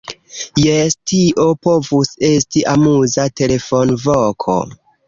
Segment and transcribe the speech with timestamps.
[0.61, 4.63] Jes, tio povus esti amuza telefonvoko!